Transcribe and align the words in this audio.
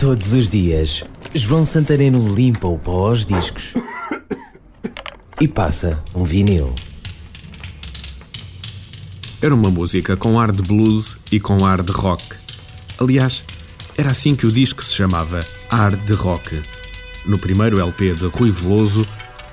Todos 0.00 0.32
os 0.32 0.48
dias, 0.48 1.04
João 1.34 1.62
Santareno 1.62 2.34
limpa 2.34 2.66
o 2.66 2.78
pó 2.78 3.08
aos 3.08 3.22
discos 3.22 3.74
e 5.38 5.46
passa 5.46 6.02
um 6.14 6.24
vinil. 6.24 6.74
Era 9.42 9.54
uma 9.54 9.68
música 9.68 10.16
com 10.16 10.40
ar 10.40 10.52
de 10.52 10.62
blues 10.62 11.18
e 11.30 11.38
com 11.38 11.66
ar 11.66 11.82
de 11.82 11.92
rock. 11.92 12.24
Aliás, 12.98 13.44
era 13.94 14.10
assim 14.10 14.34
que 14.34 14.46
o 14.46 14.50
disco 14.50 14.82
se 14.82 14.94
chamava, 14.94 15.44
Ar 15.68 15.94
de 15.94 16.14
Rock. 16.14 16.62
No 17.26 17.38
primeiro 17.38 17.78
LP 17.78 18.14
de 18.14 18.24
Rui 18.24 18.50
Veloso, 18.50 19.06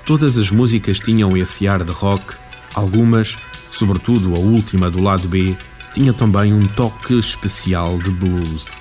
todas 0.06 0.38
as 0.38 0.50
músicas 0.50 0.98
tinham 0.98 1.36
esse 1.36 1.68
ar 1.68 1.84
de 1.84 1.92
rock, 1.92 2.34
algumas, 2.74 3.36
sobretudo 3.70 4.34
a 4.34 4.38
última 4.38 4.90
do 4.90 5.02
lado 5.02 5.28
B, 5.28 5.54
tinha 5.92 6.14
também 6.14 6.54
um 6.54 6.66
toque 6.68 7.18
especial 7.18 7.98
de 7.98 8.10
blues. 8.10 8.78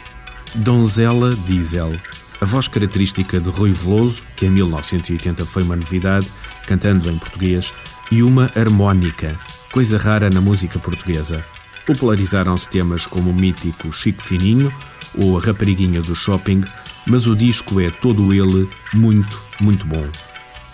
Donzela 0.57 1.29
Diesel, 1.45 1.95
a 2.41 2.45
voz 2.45 2.67
característica 2.67 3.39
de 3.39 3.47
Rui 3.47 3.71
Veloso, 3.71 4.23
que 4.35 4.47
em 4.47 4.49
1980 4.49 5.45
foi 5.45 5.61
uma 5.61 5.75
novidade, 5.75 6.27
cantando 6.65 7.11
em 7.11 7.17
português, 7.17 7.71
e 8.11 8.23
uma 8.23 8.51
harmónica, 8.55 9.39
coisa 9.71 9.99
rara 9.99 10.31
na 10.31 10.41
música 10.41 10.79
portuguesa. 10.79 11.45
Popularizaram-se 11.85 12.67
temas 12.69 13.05
como 13.05 13.29
o 13.29 13.35
mítico 13.35 13.91
Chico 13.91 14.23
Fininho 14.23 14.73
ou 15.15 15.37
a 15.37 15.41
Rapariguinha 15.41 16.01
do 16.01 16.15
Shopping, 16.15 16.63
mas 17.05 17.27
o 17.27 17.35
disco 17.35 17.79
é 17.79 17.91
todo 17.91 18.33
ele 18.33 18.67
muito, 18.93 19.39
muito 19.59 19.85
bom. 19.85 20.09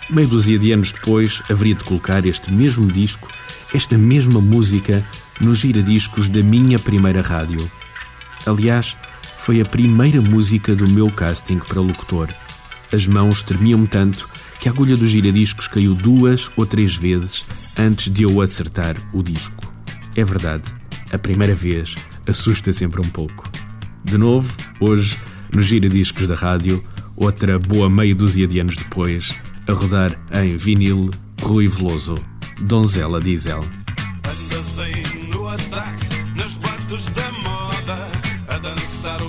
Meio 0.08 0.28
dúzia 0.28 0.58
de 0.58 0.72
anos 0.72 0.92
depois, 0.92 1.42
haveria 1.50 1.74
de 1.74 1.84
colocar 1.84 2.24
este 2.24 2.50
mesmo 2.50 2.90
disco, 2.90 3.28
esta 3.72 3.98
mesma 3.98 4.40
música, 4.40 5.06
nos 5.40 5.58
giradiscos 5.58 6.30
da 6.30 6.42
minha 6.42 6.78
primeira 6.78 7.20
rádio. 7.20 7.70
Aliás, 8.46 8.96
foi 9.44 9.60
a 9.60 9.64
primeira 9.66 10.22
música 10.22 10.74
do 10.74 10.88
meu 10.88 11.10
casting 11.10 11.58
para 11.58 11.78
locutor. 11.78 12.32
As 12.90 13.06
mãos 13.06 13.42
tremiam-me 13.42 13.86
tanto 13.86 14.26
que 14.58 14.70
a 14.70 14.72
agulha 14.72 14.96
dos 14.96 15.10
giradiscos 15.10 15.68
caiu 15.68 15.94
duas 15.94 16.50
ou 16.56 16.64
três 16.64 16.96
vezes 16.96 17.44
antes 17.78 18.10
de 18.10 18.22
eu 18.22 18.40
acertar 18.40 18.96
o 19.12 19.22
disco. 19.22 19.70
É 20.16 20.24
verdade, 20.24 20.74
a 21.12 21.18
primeira 21.18 21.54
vez 21.54 21.94
assusta 22.26 22.72
sempre 22.72 23.02
um 23.02 23.10
pouco. 23.10 23.46
De 24.02 24.16
novo, 24.16 24.50
hoje, 24.80 25.14
nos 25.52 25.66
giradiscos 25.66 26.26
da 26.26 26.34
rádio, 26.34 26.82
outra 27.14 27.58
boa 27.58 27.90
meia 27.90 28.14
dúzia 28.14 28.48
de 28.48 28.60
anos 28.60 28.76
depois, 28.76 29.42
a 29.68 29.72
rodar 29.72 30.18
em 30.42 30.56
vinil 30.56 31.10
Rui 31.42 31.68
Veloso, 31.68 32.14
Donzela 32.62 33.20
Diesel. 33.20 33.60
Andas 33.60 34.78
aí 34.78 35.28
no 35.28 35.46
ataque, 35.46 36.06
boates 36.62 37.08
da 37.10 37.30
moda, 37.42 38.08
a 38.48 38.58
dançar 38.58 39.20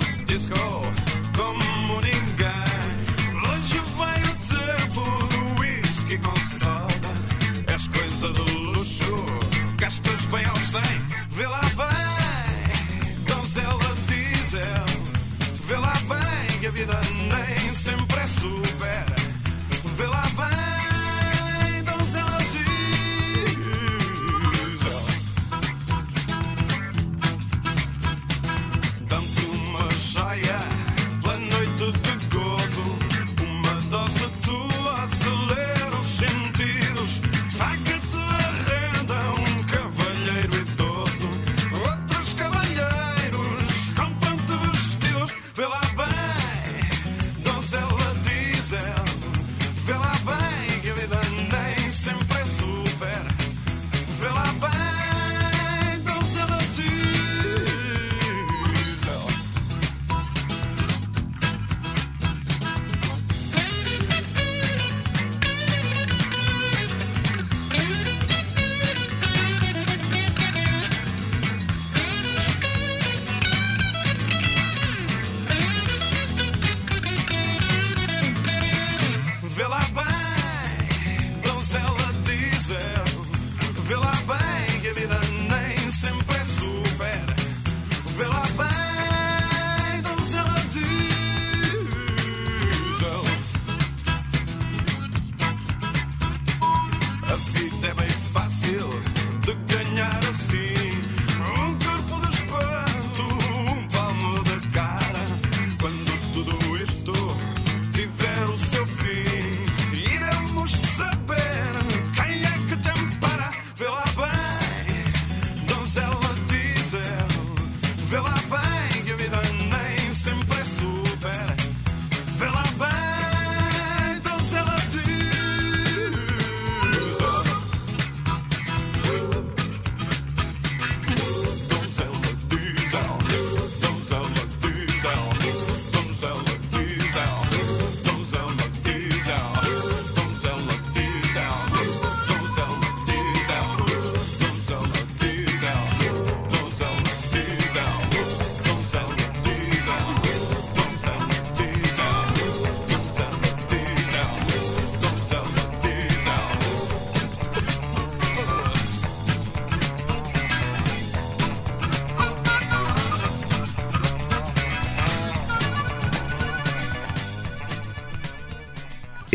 como 1.34 2.00
ninguém. 2.02 3.32
Longe 3.32 3.80
vai 3.96 4.20
o 4.20 4.34
tempo 4.44 5.00
do 5.28 5.60
whisky 5.62 6.18
com 6.18 6.36
soda, 6.36 7.10
és 7.72 7.88
coisa 7.88 8.32
de 8.34 8.42
luxo, 8.58 9.24
gastas 9.78 10.26
bem 10.26 10.44
aos 10.44 10.58
cem, 10.58 11.00
vê 11.30 11.46
lá 11.46 11.62
bem, 11.74 11.85